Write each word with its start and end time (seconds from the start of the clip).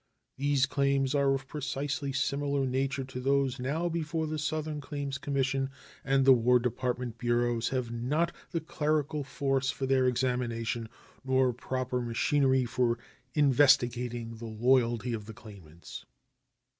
These 0.35 0.65
claims 0.65 1.13
are 1.13 1.35
of 1.35 1.47
precisely 1.47 2.11
similar 2.11 2.65
nature 2.65 3.03
to 3.03 3.19
those 3.19 3.59
now 3.59 3.87
before 3.87 4.25
the 4.25 4.39
Southern 4.39 4.81
Claims 4.81 5.19
Commission, 5.19 5.69
and 6.03 6.25
the 6.25 6.33
War 6.33 6.57
Department 6.57 7.19
bureaus 7.19 7.69
have 7.69 7.91
not 7.91 8.31
the 8.49 8.61
clerical 8.61 9.23
force 9.23 9.69
for 9.69 9.85
their 9.85 10.07
examination 10.07 10.89
nor 11.23 11.53
proper 11.53 12.01
machinery 12.01 12.65
for 12.65 12.97
investigating 13.35 14.37
the 14.37 14.47
loyalty 14.47 15.13
of 15.13 15.27
the 15.27 15.35
claimants. 15.35 16.03